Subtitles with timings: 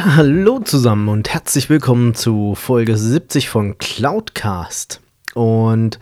[0.00, 5.02] Ja, hallo zusammen und herzlich willkommen zu Folge 70 von Cloudcast.
[5.34, 5.98] Und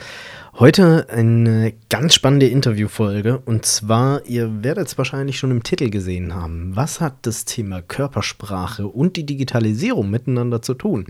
[0.58, 3.38] heute eine ganz spannende Interviewfolge.
[3.44, 6.74] Und zwar, ihr werdet es wahrscheinlich schon im Titel gesehen haben.
[6.74, 11.06] Was hat das Thema Körpersprache und die Digitalisierung miteinander zu tun?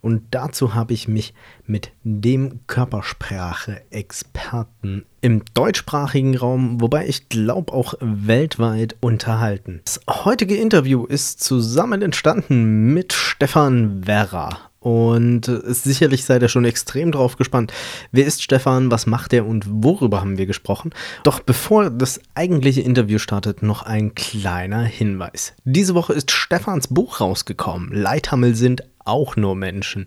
[0.00, 1.34] Und dazu habe ich mich
[1.66, 9.80] mit dem Körpersprache-Experten im deutschsprachigen Raum, wobei ich glaube auch weltweit unterhalten.
[9.84, 14.68] Das heutige Interview ist zusammen entstanden mit Stefan Werra.
[14.80, 17.72] Und sicherlich seid ihr schon extrem drauf gespannt.
[18.12, 18.90] Wer ist Stefan?
[18.90, 20.92] Was macht er und worüber haben wir gesprochen?
[21.24, 25.54] Doch bevor das eigentliche Interview startet, noch ein kleiner Hinweis.
[25.64, 27.92] Diese Woche ist Stefans Buch rausgekommen.
[27.92, 30.06] Leithammel sind auch nur Menschen.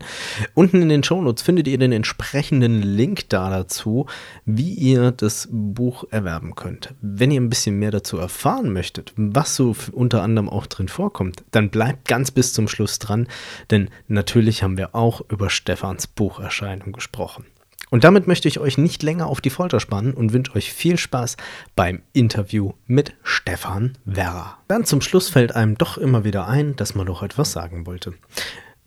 [0.54, 4.06] Unten in den Shownotes findet ihr den entsprechenden Link da dazu,
[4.46, 6.94] wie ihr das Buch erwerben könnt.
[7.02, 11.44] Wenn ihr ein bisschen mehr dazu erfahren möchtet, was so unter anderem auch drin vorkommt,
[11.52, 13.28] dann bleibt ganz bis zum Schluss dran,
[13.70, 17.46] denn natürlich haben wir auch über Stefans Bucherscheinung gesprochen.
[17.92, 20.98] Und damit möchte ich euch nicht länger auf die Folter spannen und wünsche euch viel
[20.98, 21.36] Spaß
[21.76, 24.60] beim Interview mit Stefan Werra.
[24.70, 28.14] Dann zum Schluss fällt einem doch immer wieder ein, dass man doch etwas sagen wollte.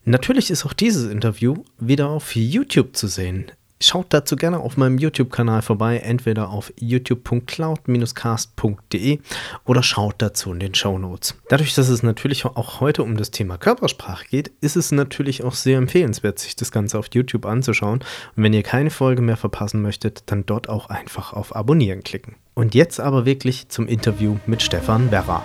[0.07, 3.51] Natürlich ist auch dieses Interview wieder auf YouTube zu sehen.
[3.81, 9.19] Schaut dazu gerne auf meinem YouTube-Kanal vorbei, entweder auf youtube.cloud-cast.de
[9.65, 11.37] oder schaut dazu in den Show Notes.
[11.49, 15.55] Dadurch, dass es natürlich auch heute um das Thema Körpersprache geht, ist es natürlich auch
[15.55, 18.01] sehr empfehlenswert, sich das Ganze auf YouTube anzuschauen.
[18.37, 22.37] Und wenn ihr keine Folge mehr verpassen möchtet, dann dort auch einfach auf Abonnieren klicken.
[22.55, 25.43] Und jetzt aber wirklich zum Interview mit Stefan Werra.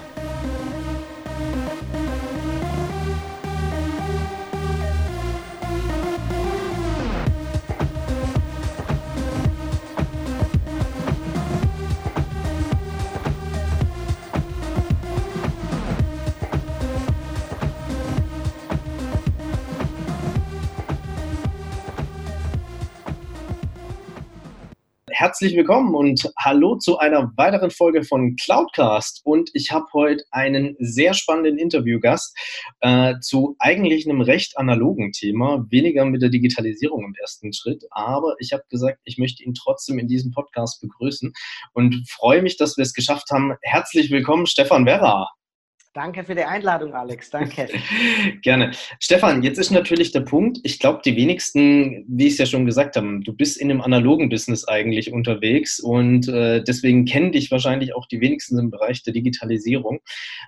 [25.20, 29.20] Herzlich willkommen und hallo zu einer weiteren Folge von Cloudcast.
[29.26, 32.38] Und ich habe heute einen sehr spannenden Interviewgast
[32.80, 37.84] äh, zu eigentlich einem recht analogen Thema, weniger mit der Digitalisierung im ersten Schritt.
[37.92, 41.34] Aber ich habe gesagt, ich möchte ihn trotzdem in diesem Podcast begrüßen
[41.74, 43.56] und freue mich, dass wir es geschafft haben.
[43.62, 45.28] Herzlich willkommen, Stefan Werra.
[45.94, 47.32] Danke für die Einladung, Alex.
[47.32, 47.68] Danke.
[48.44, 48.72] Gerne.
[49.00, 52.68] Stefan, jetzt ist natürlich der Punkt, ich glaube, die wenigsten, wie ich es ja schon
[52.68, 57.50] gesagt habe, du bist in einem analogen Business eigentlich unterwegs und äh, deswegen kennen dich
[57.50, 60.00] wahrscheinlich auch die wenigsten im Bereich der Digitalisierung.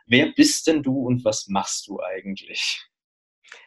[0.06, 2.88] Wer bist denn du und was machst du eigentlich?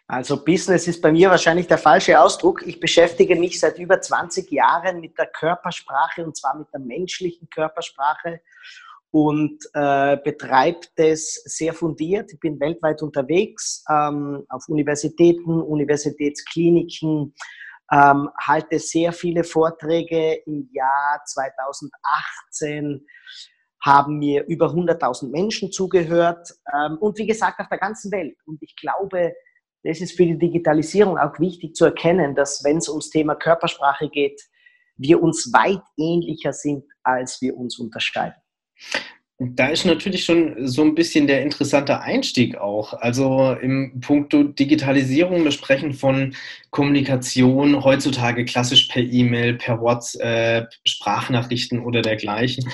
[0.06, 2.62] Also Business ist bei mir wahrscheinlich der falsche Ausdruck.
[2.66, 7.48] Ich beschäftige mich seit über 20 Jahren mit der Körpersprache und zwar mit der menschlichen
[7.48, 8.40] Körpersprache
[9.14, 12.32] und äh, betreibt das sehr fundiert.
[12.32, 17.32] Ich bin weltweit unterwegs, ähm, auf Universitäten, Universitätskliniken,
[17.92, 20.42] ähm, halte sehr viele Vorträge.
[20.46, 23.06] Im Jahr 2018
[23.80, 28.36] haben mir über 100.000 Menschen zugehört ähm, und wie gesagt auf der ganzen Welt.
[28.46, 29.32] Und ich glaube,
[29.84, 34.08] das ist für die Digitalisierung auch wichtig zu erkennen, dass wenn es ums Thema Körpersprache
[34.08, 34.42] geht,
[34.96, 38.43] wir uns weit ähnlicher sind, als wir uns unterscheiden.
[39.38, 42.94] Da ist natürlich schon so ein bisschen der interessante Einstieg auch.
[42.94, 46.36] Also im Punkto Digitalisierung, wir sprechen von
[46.70, 52.70] Kommunikation heutzutage klassisch per E-Mail, per WhatsApp, Sprachnachrichten oder dergleichen.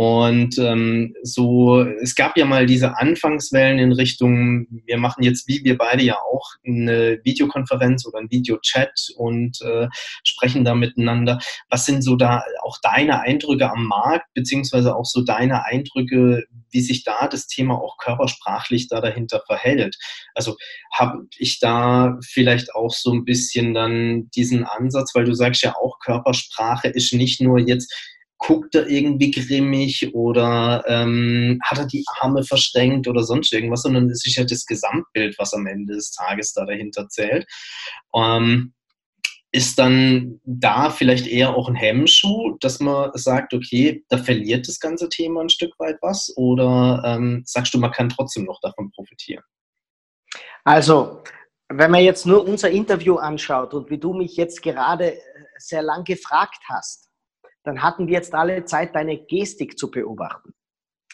[0.00, 5.62] Und ähm, so, es gab ja mal diese Anfangswellen in Richtung, wir machen jetzt, wie
[5.62, 9.88] wir beide ja auch, eine Videokonferenz oder ein Videochat und äh,
[10.24, 11.38] sprechen da miteinander.
[11.68, 16.80] Was sind so da auch deine Eindrücke am Markt, beziehungsweise auch so deine Eindrücke, wie
[16.80, 19.98] sich da das Thema auch körpersprachlich da dahinter verhält?
[20.34, 20.56] Also
[20.94, 25.74] habe ich da vielleicht auch so ein bisschen dann diesen Ansatz, weil du sagst ja
[25.76, 27.94] auch, Körpersprache ist nicht nur jetzt
[28.40, 34.08] guckt er irgendwie grimmig oder ähm, hat er die Arme verschränkt oder sonst irgendwas, sondern
[34.08, 37.46] es ist ja das Gesamtbild, was am Ende des Tages da dahinter zählt.
[38.14, 38.72] Ähm,
[39.52, 44.80] ist dann da vielleicht eher auch ein Hemmschuh, dass man sagt, okay, da verliert das
[44.80, 46.32] ganze Thema ein Stück weit was?
[46.36, 49.42] Oder ähm, sagst du, man kann trotzdem noch davon profitieren?
[50.64, 51.22] Also,
[51.68, 55.20] wenn man jetzt nur unser Interview anschaut und wie du mich jetzt gerade äh,
[55.58, 57.09] sehr lang gefragt hast,
[57.64, 60.54] dann hatten wir jetzt alle Zeit, deine Gestik zu beobachten.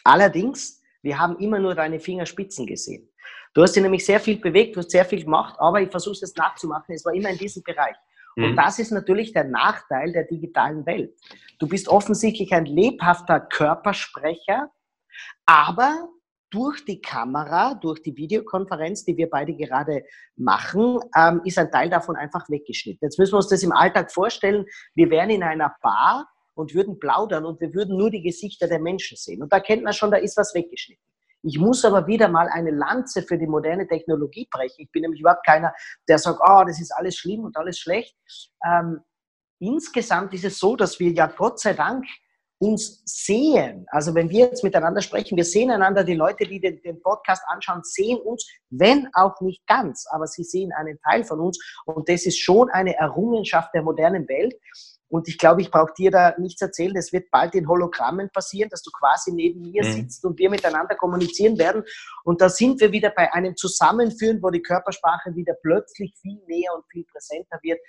[0.03, 3.09] Allerdings, wir haben immer nur deine Fingerspitzen gesehen.
[3.53, 6.23] Du hast dich nämlich sehr viel bewegt, du hast sehr viel gemacht, aber ich versuche
[6.23, 6.93] es nachzumachen.
[6.93, 7.95] Es war immer in diesem Bereich.
[8.35, 8.55] Und mhm.
[8.55, 11.11] das ist natürlich der Nachteil der digitalen Welt.
[11.59, 14.69] Du bist offensichtlich ein lebhafter Körpersprecher,
[15.45, 16.07] aber
[16.49, 20.03] durch die Kamera, durch die Videokonferenz, die wir beide gerade
[20.35, 22.99] machen, ähm, ist ein Teil davon einfach weggeschnitten.
[23.01, 24.65] Jetzt müssen wir uns das im Alltag vorstellen.
[24.93, 26.27] Wir wären in einer Bar
[26.57, 29.41] und würden plaudern und wir würden nur die Gesichter der Menschen sehen.
[29.43, 31.03] Und da kennt man schon, da ist was weggeschnitten.
[31.43, 34.81] Ich muss aber wieder mal eine Lanze für die moderne Technologie brechen.
[34.81, 35.73] Ich bin nämlich überhaupt keiner,
[36.07, 38.17] der sagt, oh, das ist alles schlimm und alles schlecht.
[38.65, 39.01] Ähm,
[39.59, 42.05] insgesamt ist es so, dass wir ja Gott sei Dank
[42.59, 43.85] uns sehen.
[43.91, 47.43] Also wenn wir jetzt miteinander sprechen, wir sehen einander, die Leute, die den, den, Podcast
[47.47, 52.09] anschauen, sehen uns, wenn auch nicht ganz, aber sie sehen einen Teil von uns und
[52.09, 54.55] das ist schon eine Errungenschaft der modernen Welt.
[55.09, 56.95] Und ich glaube, ich brauche dir da nichts erzählen.
[56.97, 59.91] Es wird bald in Hologrammen passieren, dass du quasi neben mir mhm.
[59.91, 61.83] sitzt und wir miteinander kommunizieren werden.
[62.23, 66.73] Und da sind wir wieder bei einem Zusammenführen, wo die Körpersprache wieder plötzlich viel näher
[66.75, 67.79] und viel präsenter wird.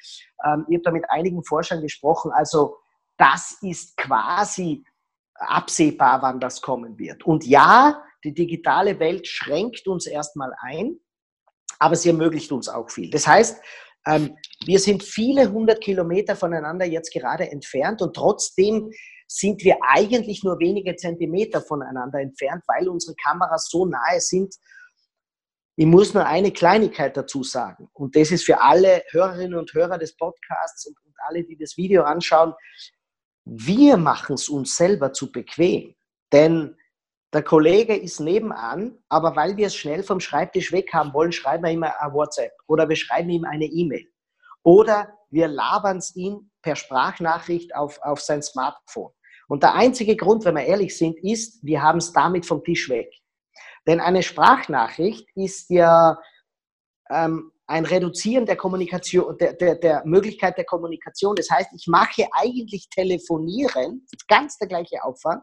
[0.44, 2.31] Ähm, ich habe da mit einigen Forschern gesprochen.
[2.32, 2.76] Also
[3.17, 4.85] das ist quasi
[5.35, 7.25] absehbar, wann das kommen wird.
[7.25, 10.99] Und ja, die digitale Welt schränkt uns erstmal ein,
[11.79, 13.11] aber sie ermöglicht uns auch viel.
[13.11, 13.61] Das heißt,
[14.64, 18.90] wir sind viele hundert Kilometer voneinander jetzt gerade entfernt und trotzdem
[19.26, 24.55] sind wir eigentlich nur wenige Zentimeter voneinander entfernt, weil unsere Kameras so nahe sind.
[25.76, 29.99] Ich muss nur eine Kleinigkeit dazu sagen und das ist für alle Hörerinnen und Hörer
[29.99, 32.55] des Podcasts und, und alle, die das Video anschauen.
[33.44, 35.94] Wir machen es uns selber zu bequem,
[36.32, 36.78] denn
[37.33, 41.65] der Kollege ist nebenan, aber weil wir es schnell vom Schreibtisch weg haben wollen, schreiben
[41.65, 44.07] wir ihm ein WhatsApp oder wir schreiben ihm eine E-Mail.
[44.63, 49.13] Oder wir labern es ihm per Sprachnachricht auf, auf sein Smartphone.
[49.47, 52.89] Und der einzige Grund, wenn wir ehrlich sind, ist, wir haben es damit vom Tisch
[52.89, 53.11] weg.
[53.87, 56.19] Denn eine Sprachnachricht ist ja
[57.11, 61.37] ähm, ein Reduzieren der Kommunikation, der, der, der Möglichkeit der Kommunikation.
[61.37, 65.43] Das heißt, ich mache eigentlich telefonieren, ganz der gleiche Aufwand,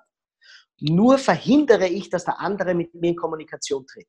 [0.80, 4.08] nur verhindere ich, dass der andere mit mir in Kommunikation tritt.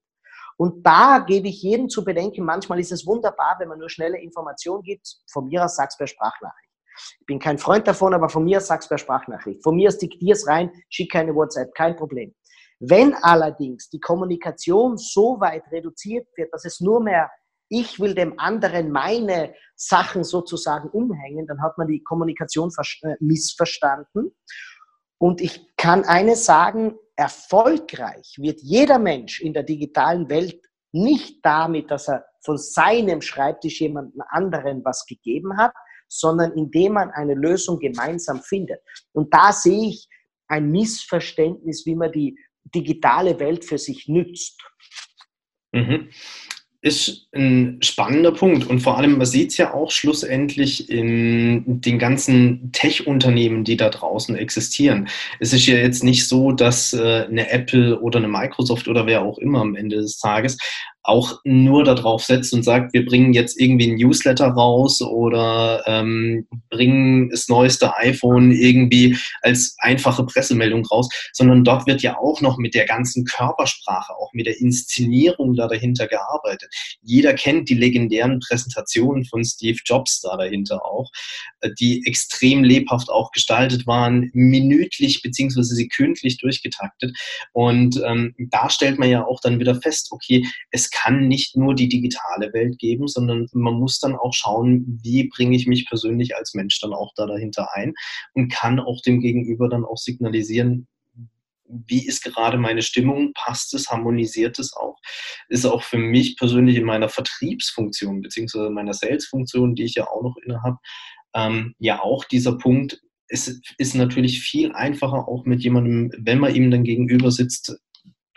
[0.57, 4.19] Und da gebe ich jedem zu bedenken, manchmal ist es wunderbar, wenn man nur schnelle
[4.19, 5.07] Informationen gibt.
[5.31, 6.71] Von mir aus sag's per Sprachnachricht.
[7.21, 9.63] Ich bin kein Freund davon, aber von mir aus sag's per Sprachnachricht.
[9.63, 12.35] Von mir aus diktier's rein, schick keine WhatsApp, kein Problem.
[12.79, 17.31] Wenn allerdings die Kommunikation so weit reduziert wird, dass es nur mehr
[17.69, 22.71] ich will dem anderen meine Sachen sozusagen umhängen, dann hat man die Kommunikation
[23.03, 24.35] äh, missverstanden.
[25.19, 30.61] Und ich kann eines sagen, erfolgreich wird jeder Mensch in der digitalen Welt
[30.93, 35.73] nicht damit, dass er von seinem Schreibtisch jemandem anderen was gegeben hat,
[36.09, 38.81] sondern indem man eine Lösung gemeinsam findet.
[39.13, 40.09] Und da sehe ich
[40.49, 42.39] ein Missverständnis, wie man die
[42.75, 44.61] digitale Welt für sich nützt.
[45.73, 46.11] Mhm
[46.87, 48.65] ist ein spannender Punkt.
[48.69, 53.89] Und vor allem, man sieht es ja auch schlussendlich in den ganzen Tech-Unternehmen, die da
[53.91, 55.09] draußen existieren.
[55.41, 59.23] Es ist ja jetzt nicht so, dass äh, eine Apple oder eine Microsoft oder wer
[59.23, 60.59] auch immer am Ende des Tages
[61.07, 66.47] auch nur darauf setzt und sagt, wir bringen jetzt irgendwie ein Newsletter raus oder ähm,
[66.69, 72.59] bringen das neueste iPhone irgendwie als einfache Pressemeldung raus, sondern dort wird ja auch noch
[72.59, 76.69] mit der ganzen Körpersprache, auch mit der Inszenierung da dahinter gearbeitet.
[77.03, 81.11] Jeder kennt die legendären Präsentationen von Steve Jobs da dahinter auch,
[81.61, 87.17] äh, die extrem lebhaft auch gestaltet waren, minütlich beziehungsweise sekündlich durchgetaktet.
[87.53, 91.75] Und ähm, da stellt man ja auch dann wieder fest, okay, es kann nicht nur
[91.75, 96.37] die digitale Welt geben, sondern man muss dann auch schauen, wie bringe ich mich persönlich
[96.37, 97.93] als Mensch dann auch da dahinter ein
[98.33, 100.87] und kann auch dem Gegenüber dann auch signalisieren,
[101.69, 104.97] wie ist gerade meine Stimmung, passt es, harmonisiert es auch.
[105.49, 110.23] Ist auch für mich persönlich in meiner Vertriebsfunktion beziehungsweise meiner Salesfunktion, die ich ja auch
[110.23, 110.79] noch inne habe,
[111.35, 116.55] ähm, ja auch dieser Punkt, es ist natürlich viel einfacher auch mit jemandem, wenn man
[116.55, 117.77] ihm dann gegenüber sitzt,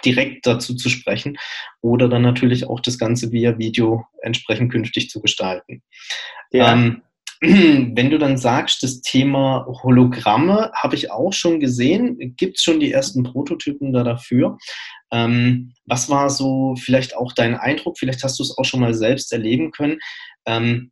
[0.06, 1.38] direkt dazu zu sprechen
[1.82, 5.82] oder dann natürlich auch das Ganze via Video entsprechend künftig zu gestalten.
[6.52, 6.74] Ja.
[6.74, 7.02] Ähm,
[7.42, 12.82] wenn du dann sagst, das Thema Hologramme habe ich auch schon gesehen, gibt es schon
[12.82, 14.58] die ersten Prototypen da dafür.
[15.12, 17.98] Ähm, was war so vielleicht auch dein Eindruck?
[17.98, 20.00] Vielleicht hast du es auch schon mal selbst erleben können.
[20.46, 20.92] Ähm,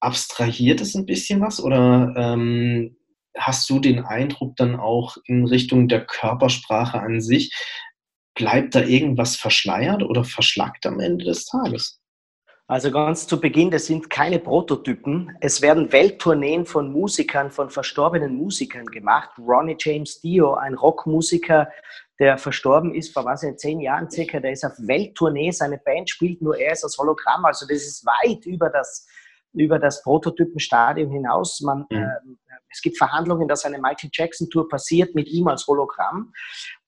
[0.00, 2.96] abstrahiert es ein bisschen was oder ähm,
[3.38, 7.52] hast du den Eindruck dann auch in Richtung der Körpersprache an sich,
[8.36, 12.00] bleibt da irgendwas verschleiert oder verschlackt am Ende des Tages?
[12.68, 15.36] Also ganz zu Beginn, das sind keine Prototypen.
[15.40, 19.30] Es werden Welttourneen von Musikern, von verstorbenen Musikern gemacht.
[19.38, 21.68] Ronnie James Dio, ein Rockmusiker,
[22.18, 26.10] der verstorben ist vor was in zehn Jahren circa, der ist auf Welttournee, seine Band
[26.10, 27.44] spielt nur er ist als Hologramm.
[27.44, 29.06] Also das ist weit über das,
[29.56, 31.60] über das Prototypenstadium hinaus.
[31.60, 31.96] Man, mhm.
[31.96, 32.06] äh,
[32.70, 36.32] es gibt Verhandlungen, dass eine Michael Jackson Tour passiert mit ihm als Hologramm.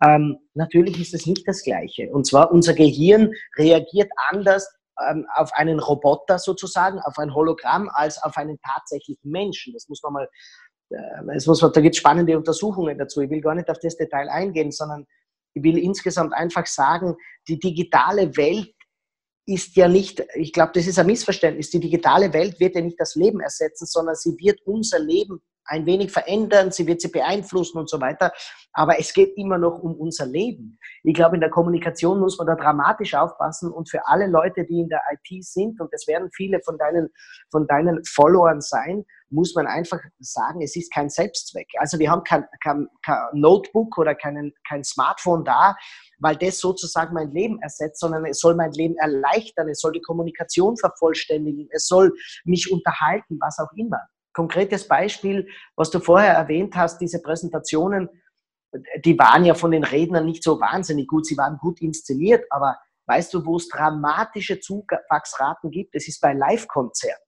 [0.05, 2.11] Ähm, natürlich ist es nicht das Gleiche.
[2.11, 4.69] Und zwar unser Gehirn reagiert anders
[5.09, 9.73] ähm, auf einen Roboter sozusagen, auf ein Hologramm, als auf einen tatsächlichen Menschen.
[9.73, 10.29] Das muss man mal,
[10.91, 13.21] äh, es muss, da gibt es spannende Untersuchungen dazu.
[13.21, 15.07] Ich will gar nicht auf das Detail eingehen, sondern
[15.55, 17.17] ich will insgesamt einfach sagen,
[17.49, 18.73] die digitale Welt
[19.49, 21.71] ist ja nicht, ich glaube, das ist ein Missverständnis.
[21.71, 25.87] Die digitale Welt wird ja nicht das Leben ersetzen, sondern sie wird unser Leben ein
[25.87, 28.33] wenig verändern, sie wird sie beeinflussen und so weiter.
[28.73, 30.78] Aber es geht immer noch um unser Leben.
[31.02, 34.81] Ich glaube, in der Kommunikation muss man da dramatisch aufpassen und für alle Leute, die
[34.81, 37.09] in der IT sind, und es werden viele von deinen,
[37.50, 41.68] von deinen Followern sein, muss man einfach sagen, es ist kein Selbstzweck.
[41.78, 45.76] Also wir haben kein, kein, kein Notebook oder kein, kein Smartphone da,
[46.18, 50.00] weil das sozusagen mein Leben ersetzt, sondern es soll mein Leben erleichtern, es soll die
[50.00, 54.00] Kommunikation vervollständigen, es soll mich unterhalten, was auch immer
[54.38, 58.08] konkretes Beispiel, was du vorher erwähnt hast, diese Präsentationen,
[59.04, 61.26] die waren ja von den Rednern nicht so wahnsinnig gut.
[61.26, 65.97] Sie waren gut inszeniert, aber weißt du, wo es dramatische Zuwachsraten gibt?
[65.97, 67.27] Es ist bei Live-Konzerten.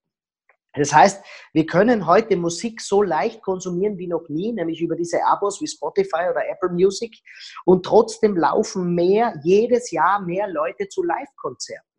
[0.74, 5.24] Das heißt, wir können heute Musik so leicht konsumieren wie noch nie, nämlich über diese
[5.24, 7.18] Abos wie Spotify oder Apple Music.
[7.64, 11.90] Und trotzdem laufen mehr, jedes Jahr mehr Leute zu Live-Konzerten.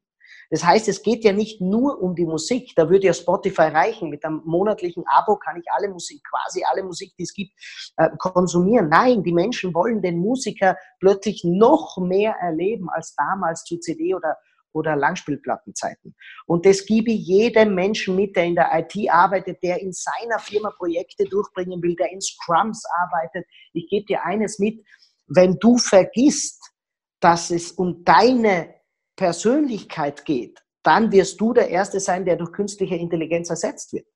[0.52, 2.74] Das heißt, es geht ja nicht nur um die Musik.
[2.76, 4.10] Da würde ja Spotify reichen.
[4.10, 7.54] Mit einem monatlichen Abo kann ich alle Musik, quasi alle Musik, die es gibt,
[7.96, 8.90] äh, konsumieren.
[8.90, 14.38] Nein, die Menschen wollen den Musiker plötzlich noch mehr erleben als damals zu CD oder
[14.74, 16.16] oder Langspielplattenzeiten.
[16.46, 20.40] Und das gebe ich jedem Menschen mit, der in der IT arbeitet, der in seiner
[20.40, 23.46] Firma Projekte durchbringen will, der in Scrums arbeitet.
[23.74, 24.84] Ich gebe dir eines mit,
[25.28, 26.72] wenn du vergisst,
[27.20, 28.74] dass es um deine
[29.16, 34.08] Persönlichkeit geht, dann wirst du der Erste sein, der durch künstliche Intelligenz ersetzt wird.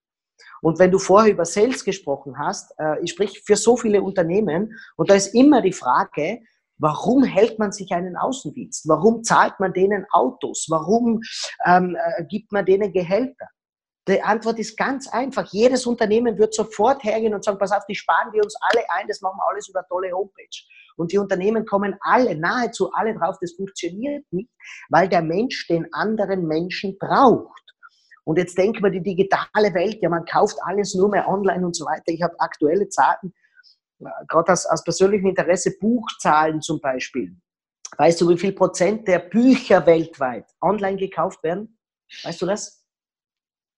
[0.62, 4.76] Und wenn du vorher über Sales gesprochen hast, äh, ich sprich für so viele Unternehmen,
[4.96, 6.40] und da ist immer die Frage,
[6.78, 8.88] warum hält man sich einen Außendienst?
[8.88, 10.68] Warum zahlt man denen Autos?
[10.70, 11.22] Warum
[11.66, 13.48] ähm, äh, gibt man denen Gehälter?
[14.08, 15.52] Die Antwort ist ganz einfach.
[15.52, 19.08] Jedes Unternehmen wird sofort hergehen und sagen, pass auf, die sparen wir uns alle ein,
[19.08, 20.46] das machen wir alles über tolle Homepage.
[20.96, 24.50] Und die Unternehmen kommen alle, nahezu alle drauf, das funktioniert nicht,
[24.90, 27.64] weil der Mensch den anderen Menschen braucht.
[28.26, 31.76] Und jetzt denken wir die digitale Welt, ja, man kauft alles nur mehr online und
[31.76, 32.08] so weiter.
[32.08, 33.34] Ich habe aktuelle Zahlen,
[34.28, 37.36] gerade aus, aus persönlichem Interesse, Buchzahlen zum Beispiel.
[37.98, 41.78] Weißt du, wie viel Prozent der Bücher weltweit online gekauft werden?
[42.24, 42.86] Weißt du das?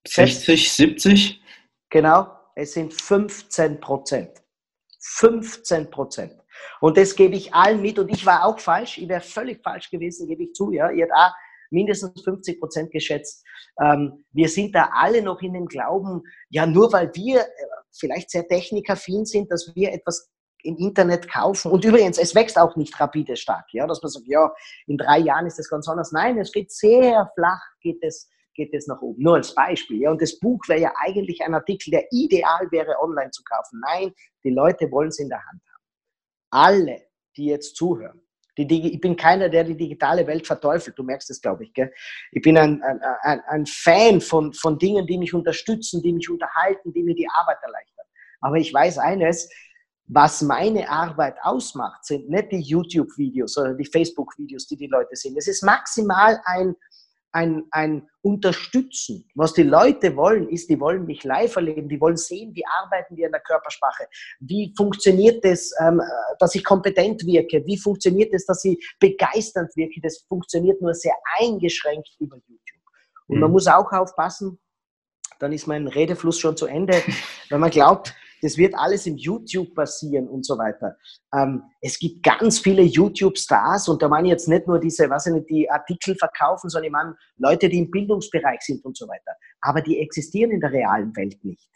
[0.08, 1.42] 60, 70?
[1.90, 4.44] Genau, es sind 15 Prozent.
[5.02, 6.34] 15 Prozent.
[6.82, 8.00] Und das gebe ich allen mit.
[8.00, 8.98] Und ich war auch falsch.
[8.98, 10.72] Ich wäre völlig falsch gewesen, gebe ich zu.
[10.72, 11.36] Ja, ihr habt auch
[11.70, 13.44] mindestens 50 Prozent geschätzt.
[13.82, 17.46] Ähm, wir sind da alle noch in dem Glauben, ja, nur weil wir äh,
[18.00, 20.30] vielleicht sehr technikaffin sind, dass wir etwas
[20.64, 21.72] im Internet kaufen.
[21.72, 24.52] Und übrigens, es wächst auch nicht rapide stark, ja, dass man sagt, ja,
[24.88, 26.12] in drei Jahren ist das ganz anders.
[26.12, 29.22] Nein, es geht sehr flach, geht es, geht es nach oben.
[29.22, 30.02] Nur als Beispiel.
[30.02, 33.82] Ja, und das Buch wäre ja eigentlich ein Artikel, der ideal wäre, online zu kaufen.
[33.86, 34.14] Nein,
[34.44, 35.78] die Leute wollen es in der Hand haben
[36.50, 38.22] alle, die jetzt zuhören,
[38.66, 40.98] die, ich bin keiner, der die digitale Welt verteufelt.
[40.98, 41.74] Du merkst es, glaube ich.
[41.74, 41.92] Gell?
[42.32, 42.82] Ich bin ein,
[43.22, 47.28] ein, ein Fan von, von Dingen, die mich unterstützen, die mich unterhalten, die mir die
[47.30, 48.06] Arbeit erleichtern.
[48.42, 49.50] Aber ich weiß eines,
[50.08, 55.36] was meine Arbeit ausmacht, sind nicht die YouTube-Videos oder die Facebook-Videos, die die Leute sehen.
[55.38, 56.76] Es ist maximal ein,
[57.38, 59.30] ein, ein Unterstützen.
[59.36, 63.16] Was die Leute wollen, ist, die wollen mich live erleben, die wollen sehen, wie arbeiten
[63.16, 64.08] wir in der Körpersprache,
[64.40, 66.02] wie funktioniert es, ähm,
[66.40, 70.02] dass ich kompetent wirke, wie funktioniert es, dass ich begeisternd wirke.
[70.02, 72.84] Das funktioniert nur sehr eingeschränkt über YouTube.
[73.28, 73.42] Und mhm.
[73.42, 74.60] man muss auch aufpassen,
[75.40, 77.04] dann ist mein Redefluss schon zu Ende,
[77.50, 80.96] wenn man glaubt, das wird alles im YouTube passieren und so weiter.
[81.34, 85.26] Ähm, es gibt ganz viele YouTube-Stars und da meine ich jetzt nicht nur diese, was
[85.26, 89.08] ich nicht, die Artikel verkaufen, sondern ich meine Leute, die im Bildungsbereich sind und so
[89.08, 89.32] weiter.
[89.62, 91.70] Aber die existieren in der realen Welt nicht.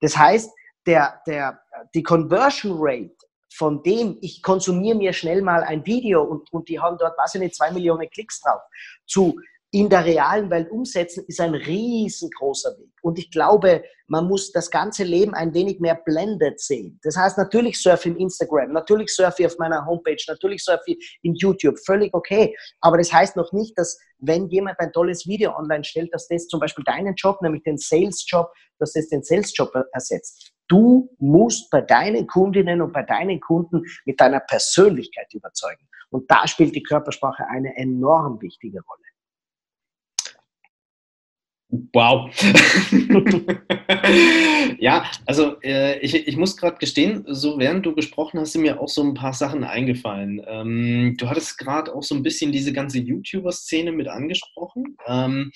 [0.00, 0.50] Das heißt,
[0.86, 1.60] der, der,
[1.94, 3.14] die Conversion Rate
[3.52, 7.34] von dem, ich konsumiere mir schnell mal ein Video und, und die haben dort, weiß
[7.34, 8.62] ich nicht, zwei Millionen Klicks drauf,
[9.06, 9.36] zu
[9.72, 12.90] in der realen Welt umsetzen, ist ein riesengroßer Weg.
[13.02, 16.98] Und ich glaube, man muss das ganze Leben ein wenig mehr blended sehen.
[17.04, 20.82] Das heißt, natürlich surfe ich im Instagram, natürlich surfe ich auf meiner Homepage, natürlich surfe
[20.86, 22.56] ich in YouTube, völlig okay.
[22.80, 26.48] Aber das heißt noch nicht, dass wenn jemand ein tolles Video online stellt, dass das
[26.48, 28.50] zum Beispiel deinen Job, nämlich den Sales-Job,
[28.80, 30.52] dass das den Sales-Job ersetzt.
[30.66, 35.88] Du musst bei deinen Kundinnen und bei deinen Kunden mit deiner Persönlichkeit überzeugen.
[36.10, 39.09] Und da spielt die Körpersprache eine enorm wichtige Rolle.
[41.92, 42.30] Wow.
[44.78, 48.80] ja, also äh, ich, ich muss gerade gestehen, so während du gesprochen hast, sind mir
[48.80, 50.42] auch so ein paar Sachen eingefallen.
[50.48, 54.96] Ähm, du hattest gerade auch so ein bisschen diese ganze YouTuber-Szene mit angesprochen.
[55.06, 55.52] Ähm,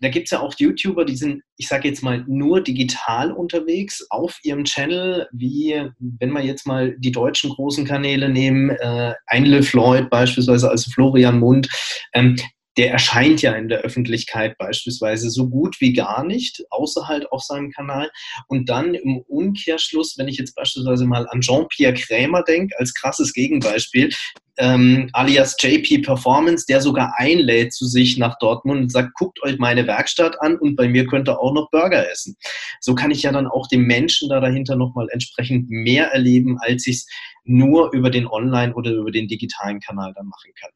[0.00, 4.04] da gibt es ja auch YouTuber, die sind, ich sage jetzt mal, nur digital unterwegs
[4.10, 9.62] auf ihrem Channel, wie wenn wir jetzt mal die deutschen großen Kanäle nehmen, äh, Einle
[9.62, 11.68] Floyd beispielsweise, also Florian Mund,
[12.14, 12.34] ähm,
[12.76, 17.42] der erscheint ja in der Öffentlichkeit beispielsweise so gut wie gar nicht, außer halt auf
[17.42, 18.10] seinem Kanal.
[18.48, 23.32] Und dann im Umkehrschluss, wenn ich jetzt beispielsweise mal an Jean-Pierre Krämer denke, als krasses
[23.32, 24.10] Gegenbeispiel,
[24.58, 29.58] ähm, alias JP Performance, der sogar einlädt zu sich nach Dortmund und sagt, guckt euch
[29.58, 32.36] meine Werkstatt an und bei mir könnt ihr auch noch Burger essen.
[32.80, 36.86] So kann ich ja dann auch dem Menschen da dahinter nochmal entsprechend mehr erleben, als
[36.86, 37.06] ich es
[37.44, 40.70] nur über den Online- oder über den digitalen Kanal dann machen kann.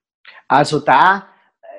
[0.48, 1.26] Also da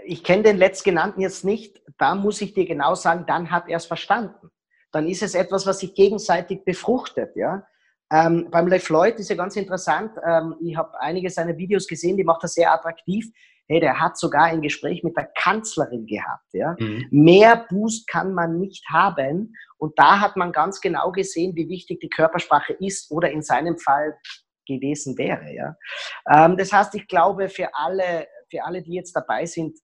[0.08, 3.78] ich kenne den letztgenannten jetzt nicht, da muss ich dir genau sagen, dann hat er
[3.78, 4.50] es verstanden.
[4.92, 7.36] Dann ist es etwas, was sich gegenseitig befruchtet.
[7.36, 7.68] Ja?
[8.12, 12.24] Ähm, beim LeFloid ist ja ganz interessant, ähm, ich habe einige seiner Videos gesehen, die
[12.24, 13.30] macht er sehr attraktiv.
[13.70, 16.54] Hey, der hat sogar ein Gespräch mit der Kanzlerin gehabt.
[16.54, 16.76] Ja?
[16.80, 17.06] Mhm.
[17.12, 19.54] Mehr Boost kann man nicht haben.
[19.78, 23.78] Und da hat man ganz genau gesehen, wie wichtig die Körpersprache ist oder in seinem
[23.78, 24.18] Fall
[24.66, 25.54] gewesen wäre.
[25.54, 25.76] Ja?
[26.32, 29.78] Ähm, das heißt, ich glaube, für alle, für alle, die jetzt dabei sind,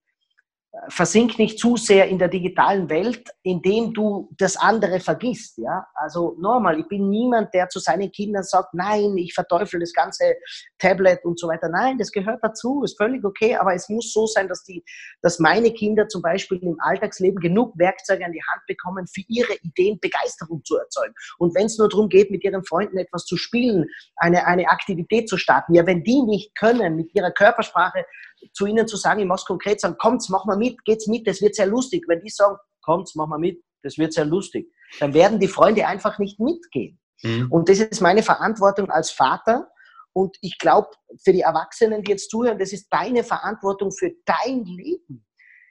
[0.90, 5.60] versink nicht zu sehr in der digitalen Welt, indem du das andere vergisst.
[5.60, 5.86] Ja?
[5.94, 10.36] Also normal, ich bin niemand, der zu seinen Kindern sagt, nein, ich verteufel das ganze
[10.80, 11.70] Tablet und so weiter.
[11.70, 14.84] Nein, das gehört dazu, ist völlig okay, aber es muss so sein, dass, die,
[15.22, 19.54] dass meine Kinder zum Beispiel im Alltagsleben genug Werkzeuge an die Hand bekommen, für ihre
[19.62, 21.14] Ideen Begeisterung zu erzeugen.
[21.38, 25.30] Und wenn es nur darum geht, mit ihren Freunden etwas zu spielen, eine, eine Aktivität
[25.30, 28.06] zu starten, ja, wenn die nicht können, mit ihrer Körpersprache
[28.54, 31.42] zu ihnen zu sagen, ich muss konkret sagen, kommt's, mach mal mit, geht's mit, das
[31.42, 32.06] wird sehr lustig.
[32.08, 35.88] Wenn die sagen, kommt's, mach mal mit, das wird sehr lustig, dann werden die Freunde
[35.88, 37.00] einfach nicht mitgehen.
[37.24, 37.52] Mhm.
[37.52, 39.70] Und das ist meine Verantwortung als Vater.
[40.14, 40.90] Und ich glaube,
[41.24, 45.26] für die Erwachsenen, die jetzt zuhören, das ist deine Verantwortung für dein Leben.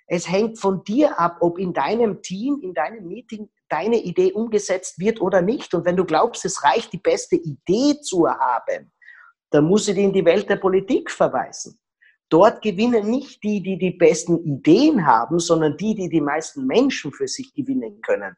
[0.08, 4.98] Es hängt von dir ab, ob in deinem Team, in deinem Meeting deine Idee umgesetzt
[4.98, 5.72] wird oder nicht.
[5.74, 8.92] Und wenn du glaubst, es reicht, die beste Idee zu haben,
[9.50, 11.78] dann muss ich die in die Welt der Politik verweisen.
[12.32, 17.12] Dort gewinnen nicht die, die die besten Ideen haben, sondern die, die die meisten Menschen
[17.12, 18.34] für sich gewinnen können.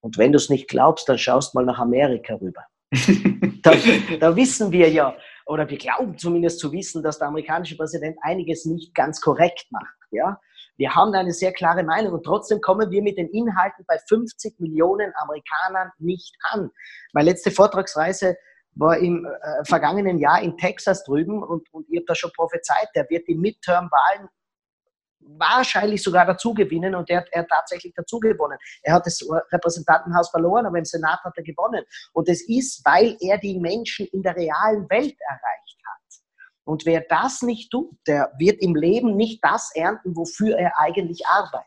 [0.00, 2.60] Und wenn du es nicht glaubst, dann schaust mal nach Amerika rüber.
[3.62, 3.72] da,
[4.20, 8.66] da, wissen wir ja, oder wir glauben zumindest zu wissen, dass der amerikanische Präsident einiges
[8.66, 9.96] nicht ganz korrekt macht.
[10.10, 10.38] Ja?
[10.76, 14.60] Wir haben eine sehr klare Meinung und trotzdem kommen wir mit den Inhalten bei 50
[14.60, 16.70] Millionen Amerikanern nicht an.
[17.14, 18.36] Meine letzte Vortragsreise
[18.78, 22.88] war im äh, vergangenen Jahr in Texas drüben und, und ihr habt da schon prophezeit,
[22.94, 24.28] der wird die Midterm-Wahlen
[25.36, 28.56] wahrscheinlich sogar dazu gewinnen und er, er hat tatsächlich dazu gewonnen.
[28.82, 29.20] Er hat das
[29.52, 31.84] Repräsentantenhaus verloren, aber im Senat hat er gewonnen.
[32.12, 36.22] Und es ist, weil er die Menschen in der realen Welt erreicht hat.
[36.64, 41.26] Und wer das nicht tut, der wird im Leben nicht das ernten, wofür er eigentlich
[41.26, 41.66] arbeitet.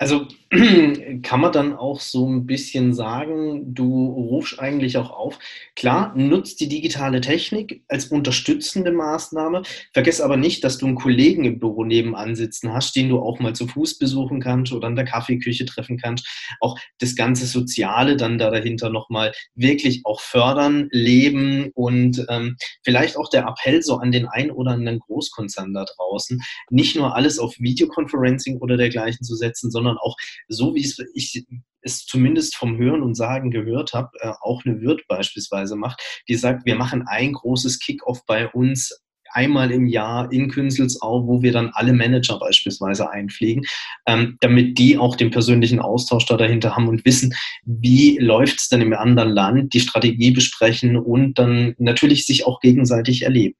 [0.00, 0.26] Also
[1.22, 5.38] kann man dann auch so ein bisschen sagen, du rufst eigentlich auch auf,
[5.76, 9.60] klar, nutzt die digitale Technik als unterstützende Maßnahme,
[9.92, 13.40] vergiss aber nicht, dass du einen Kollegen im Büro nebenan sitzen hast, den du auch
[13.40, 16.26] mal zu Fuß besuchen kannst oder in der Kaffeeküche treffen kannst.
[16.60, 23.18] Auch das ganze Soziale dann da dahinter nochmal wirklich auch fördern, leben und ähm, vielleicht
[23.18, 27.38] auch der Appell so an den ein oder anderen Großkonzern da draußen, nicht nur alles
[27.38, 30.16] auf Videoconferencing oder dergleichen zu setzen, sondern auch
[30.48, 31.44] so, wie es ich
[31.82, 36.34] es zumindest vom Hören und Sagen gehört habe, äh, auch eine Wirt beispielsweise macht, die
[36.34, 39.00] sagt, wir machen ein großes Kickoff bei uns
[39.32, 43.62] einmal im Jahr in Künzelsau, wo wir dann alle Manager beispielsweise einfliegen,
[44.06, 48.68] ähm, damit die auch den persönlichen Austausch da dahinter haben und wissen, wie läuft es
[48.68, 53.54] denn im anderen Land, die Strategie besprechen und dann natürlich sich auch gegenseitig erleben.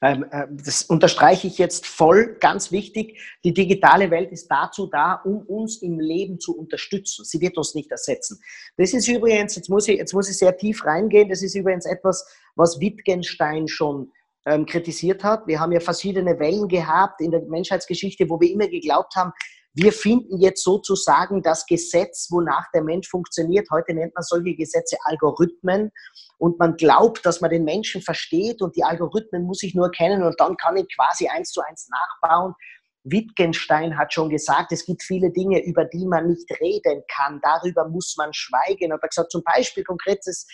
[0.00, 3.20] Ähm, äh, das unterstreiche ich jetzt voll, ganz wichtig.
[3.44, 7.24] Die digitale Welt ist dazu da, um uns im Leben zu unterstützen.
[7.24, 8.40] Sie wird uns nicht ersetzen.
[8.76, 11.84] Das ist übrigens, jetzt muss ich, jetzt muss ich sehr tief reingehen, das ist übrigens
[11.84, 14.12] etwas, was Wittgenstein schon
[14.46, 15.46] ähm, kritisiert hat.
[15.46, 19.32] Wir haben ja verschiedene Wellen gehabt in der Menschheitsgeschichte, wo wir immer geglaubt haben,
[19.74, 23.68] Wir finden jetzt sozusagen das Gesetz, wonach der Mensch funktioniert.
[23.70, 25.90] Heute nennt man solche Gesetze Algorithmen
[26.38, 30.22] und man glaubt, dass man den Menschen versteht und die Algorithmen muss ich nur kennen
[30.22, 32.54] und dann kann ich quasi eins zu eins nachbauen.
[33.04, 37.40] Wittgenstein hat schon gesagt, es gibt viele Dinge, über die man nicht reden kann.
[37.42, 38.92] Darüber muss man schweigen.
[38.92, 40.46] Und er hat gesagt, zum Beispiel konkretes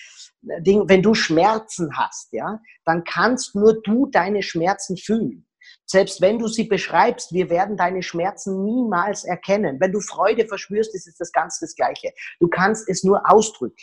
[0.61, 5.46] Ding, wenn du Schmerzen hast, ja, dann kannst nur du deine Schmerzen fühlen.
[5.87, 9.79] Selbst wenn du sie beschreibst, wir werden deine Schmerzen niemals erkennen.
[9.81, 12.12] Wenn du Freude verspürst, ist es das ganz das Gleiche.
[12.40, 13.77] Du kannst es nur ausdrücken.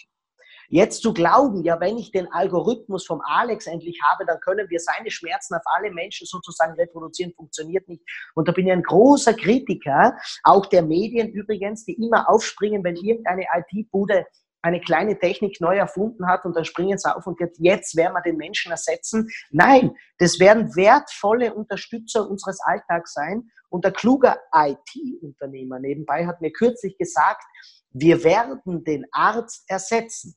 [0.74, 4.80] Jetzt zu glauben, ja, wenn ich den Algorithmus vom Alex endlich habe, dann können wir
[4.80, 8.02] seine Schmerzen auf alle Menschen sozusagen reproduzieren, funktioniert nicht.
[8.36, 12.96] Und da bin ich ein großer Kritiker, auch der Medien übrigens, die immer aufspringen, wenn
[12.96, 14.26] irgendeine IT-Bude
[14.62, 18.13] eine kleine Technik neu erfunden hat und dann springen sie auf und geht, jetzt werden
[18.13, 19.30] wir den Menschen ersetzen.
[19.50, 23.50] Nein, das werden wertvolle Unterstützer unseres Alltags sein.
[23.69, 27.43] Und der kluge IT-Unternehmer nebenbei hat mir kürzlich gesagt,
[27.91, 30.36] wir werden den Arzt ersetzen,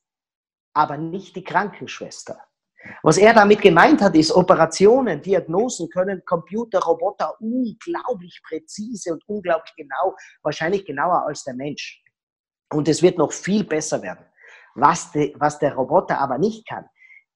[0.72, 2.38] aber nicht die Krankenschwester.
[3.02, 9.74] Was er damit gemeint hat, ist, Operationen, Diagnosen können Computer, Roboter unglaublich präzise und unglaublich
[9.76, 12.03] genau, wahrscheinlich genauer als der Mensch.
[12.70, 14.24] Und es wird noch viel besser werden.
[14.74, 16.84] Was, de, was der Roboter aber nicht kann,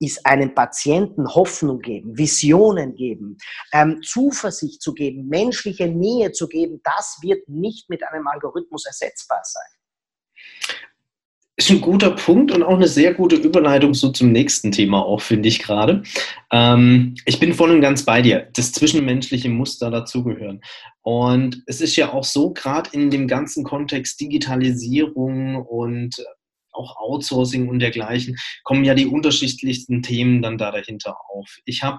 [0.00, 3.36] ist einem Patienten Hoffnung geben, Visionen geben,
[3.72, 6.80] ähm, Zuversicht zu geben, menschliche Nähe zu geben.
[6.84, 9.62] Das wird nicht mit einem Algorithmus ersetzbar sein.
[11.56, 15.20] Ist ein guter Punkt und auch eine sehr gute Überleitung so zum nächsten Thema auch,
[15.20, 16.04] finde ich gerade.
[16.52, 18.48] Ähm, ich bin voll und ganz bei dir.
[18.54, 20.60] Das zwischenmenschliche muss da dazugehören.
[21.08, 26.14] Und es ist ja auch so, gerade in dem ganzen Kontext Digitalisierung und
[26.78, 31.58] auch Outsourcing und dergleichen, kommen ja die unterschiedlichsten Themen dann da dahinter auf.
[31.64, 31.98] Ich habe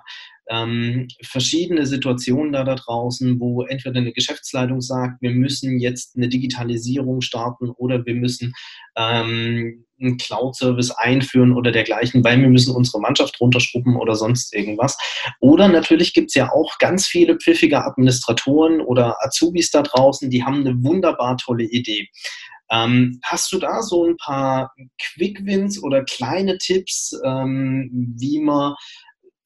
[0.50, 6.28] ähm, verschiedene Situationen da, da draußen, wo entweder eine Geschäftsleitung sagt, wir müssen jetzt eine
[6.28, 8.54] Digitalisierung starten oder wir müssen
[8.98, 14.98] ähm, einen Cloud-Service einführen oder dergleichen, weil wir müssen unsere Mannschaft runterschrubben oder sonst irgendwas.
[15.40, 20.44] Oder natürlich gibt es ja auch ganz viele pfiffige Administratoren oder Azubis da draußen, die
[20.44, 22.10] haben eine wunderbar tolle Idee.
[22.72, 28.76] Ähm, hast du da so ein paar Quick-Wins oder kleine Tipps, ähm, wie man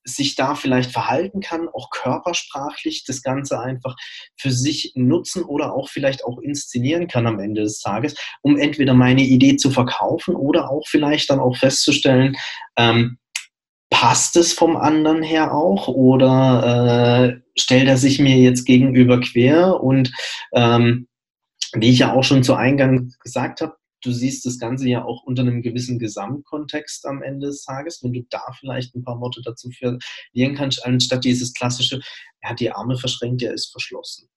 [0.06, 3.96] sich da vielleicht verhalten kann, auch körpersprachlich das Ganze einfach
[4.38, 8.94] für sich nutzen oder auch vielleicht auch inszenieren kann am Ende des Tages, um entweder
[8.94, 12.36] meine Idee zu verkaufen oder auch vielleicht dann auch festzustellen,
[12.78, 13.18] ähm,
[13.90, 19.82] passt es vom anderen her auch oder äh, stellt er sich mir jetzt gegenüber quer
[19.82, 20.12] und
[20.54, 21.08] ähm,
[21.76, 25.24] wie ich ja auch schon zu Eingang gesagt habe, du siehst das Ganze ja auch
[25.24, 29.42] unter einem gewissen Gesamtkontext am Ende des Tages, wenn du da vielleicht ein paar Worte
[29.44, 32.02] dazu verlieren kannst, anstatt dieses klassische,
[32.42, 34.30] er hat die Arme verschränkt, er ist verschlossen.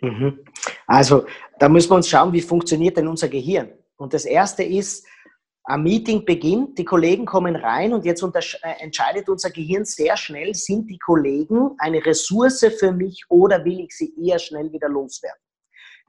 [0.00, 0.40] Mhm.
[0.86, 1.26] Also
[1.58, 3.70] da müssen wir uns schauen, wie funktioniert denn unser Gehirn.
[3.96, 5.06] Und das Erste ist,
[5.64, 10.54] am Meeting beginnt, die Kollegen kommen rein und jetzt äh, entscheidet unser Gehirn sehr schnell,
[10.54, 15.38] sind die Kollegen eine Ressource für mich oder will ich sie eher schnell wieder loswerden?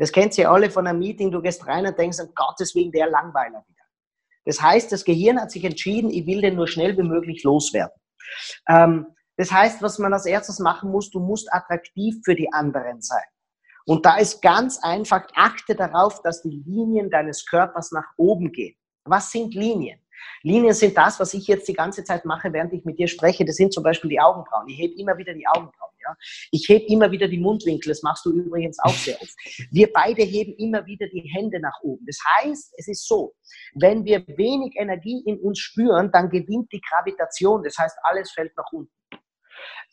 [0.03, 2.91] Das kennt ihr alle von einem Meeting, du gehst rein und denkst, um Gottes Willen,
[2.91, 3.83] der Langweiler wieder.
[4.43, 7.95] Das heißt, das Gehirn hat sich entschieden, ich will den nur schnell wie möglich loswerden.
[8.67, 13.01] Ähm, das heißt, was man als erstes machen muss, du musst attraktiv für die anderen
[13.01, 13.23] sein.
[13.85, 18.75] Und da ist ganz einfach, achte darauf, dass die Linien deines Körpers nach oben gehen.
[19.05, 20.01] Was sind Linien?
[20.41, 23.45] Linien sind das, was ich jetzt die ganze Zeit mache, während ich mit dir spreche.
[23.45, 24.67] Das sind zum Beispiel die Augenbrauen.
[24.67, 25.82] Ich hebe immer wieder die Augenbrauen.
[26.03, 26.15] Ja?
[26.51, 27.89] Ich hebe immer wieder die Mundwinkel.
[27.89, 29.33] Das machst du übrigens auch sehr oft.
[29.71, 32.05] Wir beide heben immer wieder die Hände nach oben.
[32.05, 33.33] Das heißt, es ist so,
[33.75, 37.63] wenn wir wenig Energie in uns spüren, dann gewinnt die Gravitation.
[37.63, 38.91] Das heißt, alles fällt nach unten.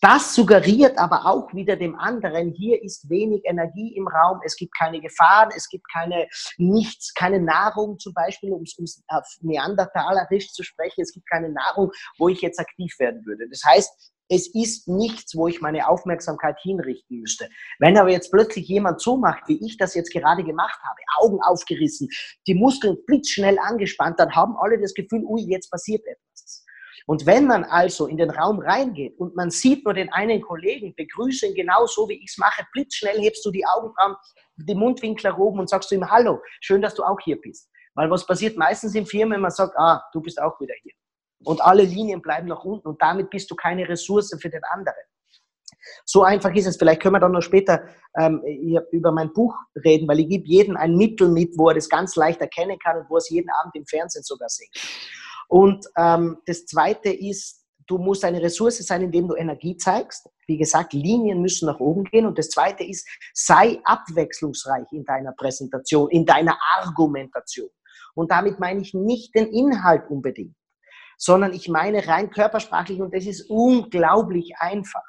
[0.02, 4.74] Das suggeriert aber auch wieder dem anderen, hier ist wenig Energie im Raum, es gibt
[4.74, 10.62] keine Gefahren, es gibt keine nichts, keine Nahrung zum Beispiel, um es auf Neandertalerisch zu
[10.62, 13.46] sprechen, es gibt keine Nahrung, wo ich jetzt aktiv werden würde.
[13.50, 17.50] Das heißt, es ist nichts, wo ich meine Aufmerksamkeit hinrichten müsste.
[17.78, 21.42] Wenn aber jetzt plötzlich jemand so macht, wie ich das jetzt gerade gemacht habe, Augen
[21.42, 22.08] aufgerissen,
[22.46, 26.64] die Muskeln blitzschnell angespannt, dann haben alle das Gefühl, ui, jetzt passiert etwas.
[27.10, 30.94] Und wenn man also in den Raum reingeht und man sieht nur den einen Kollegen,
[30.94, 34.14] begrüße ihn genauso wie ich es mache, blitzschnell hebst du die Augenbrauen,
[34.56, 37.68] die Mundwinkler oben und sagst du ihm Hallo, schön, dass du auch hier bist.
[37.96, 40.92] Weil was passiert meistens in Firmen, wenn man sagt, ah, du bist auch wieder hier.
[41.42, 45.02] Und alle Linien bleiben nach unten und damit bist du keine Ressource für den anderen.
[46.04, 46.76] So einfach ist es.
[46.76, 47.88] Vielleicht können wir dann noch später
[48.20, 48.40] ähm,
[48.92, 52.14] über mein Buch reden, weil ich gebe jedem ein Mittel mit, wo er das ganz
[52.14, 54.70] leicht erkennen kann und wo er es jeden Abend im Fernsehen sogar sieht.
[55.50, 60.28] Und ähm, das Zweite ist, du musst eine Ressource sein, indem du Energie zeigst.
[60.46, 62.24] wie gesagt, Linien müssen nach oben gehen.
[62.24, 67.68] Und das Zweite ist, sei abwechslungsreich in deiner Präsentation, in deiner Argumentation.
[68.14, 70.54] Und damit meine ich nicht den Inhalt unbedingt,
[71.18, 75.04] sondern ich meine rein körpersprachlich und das ist unglaublich einfach.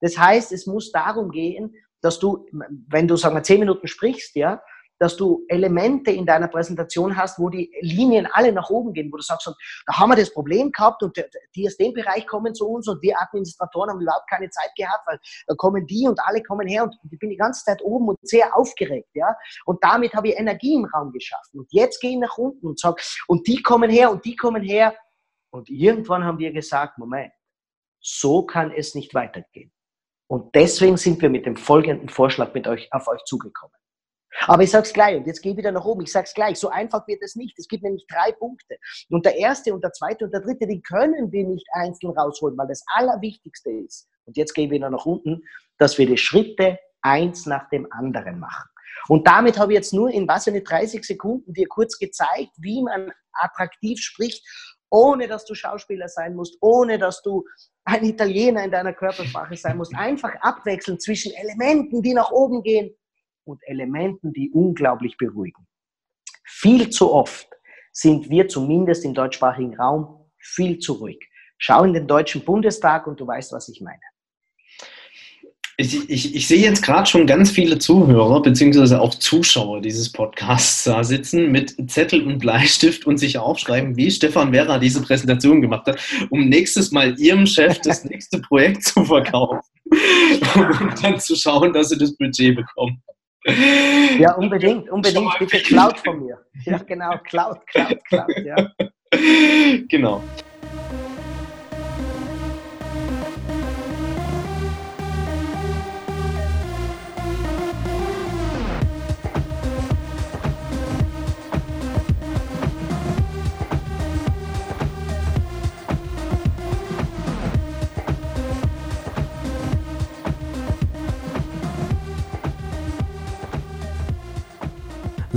[0.00, 2.46] Das heißt, es muss darum gehen, dass du,
[2.88, 4.62] wenn du, sagen wir, zehn Minuten sprichst, ja,
[5.00, 9.16] dass du Elemente in deiner Präsentation hast, wo die Linien alle nach oben gehen, wo
[9.16, 9.46] du sagst,
[9.86, 11.16] da haben wir das Problem gehabt und
[11.56, 15.06] die aus dem Bereich kommen zu uns und wir Administratoren haben überhaupt keine Zeit gehabt,
[15.06, 18.08] weil da kommen die und alle kommen her und ich bin die ganze Zeit oben
[18.08, 19.34] und sehr aufgeregt, ja.
[19.64, 21.60] Und damit habe ich Energie im Raum geschaffen.
[21.60, 24.62] Und jetzt gehe ich nach unten und sage, und die kommen her und die kommen
[24.62, 24.94] her.
[25.50, 27.32] Und irgendwann haben wir gesagt, Moment,
[28.00, 29.72] so kann es nicht weitergehen.
[30.28, 33.74] Und deswegen sind wir mit dem folgenden Vorschlag mit euch, auf euch zugekommen.
[34.46, 36.02] Aber ich sage es gleich und jetzt gehe ich wieder nach oben.
[36.02, 37.58] Ich sage es gleich, so einfach wird es nicht.
[37.58, 38.76] Es gibt nämlich drei Punkte.
[39.08, 42.56] Und der erste und der zweite und der dritte, die können wir nicht einzeln rausholen,
[42.56, 45.42] weil das Allerwichtigste ist, und jetzt gehen wir wieder nach unten,
[45.78, 48.68] dass wir die Schritte eins nach dem anderen machen.
[49.08, 52.82] Und damit habe ich jetzt nur in was eine 30 Sekunden dir kurz gezeigt, wie
[52.82, 54.46] man attraktiv spricht,
[54.90, 57.44] ohne dass du Schauspieler sein musst, ohne dass du
[57.84, 59.94] ein Italiener in deiner Körpersprache sein musst.
[59.94, 62.94] Einfach abwechseln zwischen Elementen, die nach oben gehen
[63.50, 65.66] und Elementen, die unglaublich beruhigen.
[66.44, 67.48] Viel zu oft
[67.92, 71.20] sind wir zumindest im deutschsprachigen Raum viel zu ruhig.
[71.58, 74.00] Schau in den Deutschen Bundestag und du weißt, was ich meine.
[75.76, 80.84] Ich, ich, ich sehe jetzt gerade schon ganz viele Zuhörer beziehungsweise auch Zuschauer dieses Podcasts
[80.84, 85.86] da sitzen mit Zettel und Bleistift und sich aufschreiben, wie Stefan Werra diese Präsentation gemacht
[85.86, 89.60] hat, um nächstes Mal ihrem Chef das nächste Projekt zu verkaufen
[89.90, 93.02] und dann zu schauen, dass sie das Budget bekommen.
[94.18, 95.38] Ja, unbedingt, unbedingt.
[95.38, 96.38] Bitte Cloud von mir.
[96.64, 98.70] Ja, genau, Cloud, Cloud, Cloud, ja.
[99.88, 100.22] Genau.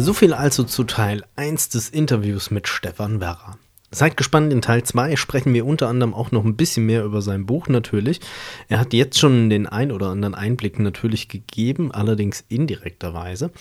[0.04, 3.58] So viel also zu Teil 1 des Interviews mit Stefan Werra.
[3.90, 7.22] Seid gespannt, in Teil 2 sprechen wir unter anderem auch noch ein bisschen mehr über
[7.22, 8.20] sein Buch natürlich.
[8.68, 13.52] Er hat jetzt schon den ein oder anderen Einblick natürlich gegeben, allerdings indirekterweise.